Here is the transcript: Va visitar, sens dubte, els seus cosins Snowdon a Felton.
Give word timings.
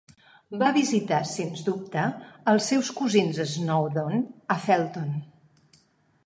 Va 0.61 0.69
visitar, 0.77 1.19
sens 1.31 1.61
dubte, 1.67 2.05
els 2.53 2.71
seus 2.73 2.89
cosins 3.01 3.43
Snowdon 3.53 4.25
a 4.57 4.59
Felton. 4.65 5.15